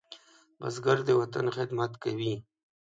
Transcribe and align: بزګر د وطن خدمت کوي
بزګر 0.59 0.97
د 1.07 1.09
وطن 1.19 1.45
خدمت 1.57 1.91
کوي 2.03 2.33